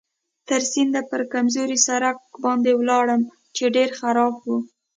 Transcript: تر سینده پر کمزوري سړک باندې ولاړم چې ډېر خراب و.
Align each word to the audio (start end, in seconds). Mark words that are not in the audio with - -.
تر 0.47 0.61
سینده 0.71 1.01
پر 1.09 1.21
کمزوري 1.33 1.77
سړک 1.87 2.17
باندې 2.43 2.71
ولاړم 2.75 3.21
چې 3.57 3.65
ډېر 3.75 3.89
خراب 3.99 4.33
و. 4.43 4.47